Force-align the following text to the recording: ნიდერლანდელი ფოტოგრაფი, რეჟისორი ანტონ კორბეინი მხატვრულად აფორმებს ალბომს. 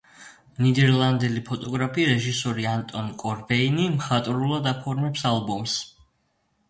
ნიდერლანდელი 0.65 1.43
ფოტოგრაფი, 1.49 2.07
რეჟისორი 2.11 2.65
ანტონ 2.71 3.13
კორბეინი 3.25 3.87
მხატვრულად 3.99 4.71
აფორმებს 4.75 5.29
ალბომს. 5.35 5.77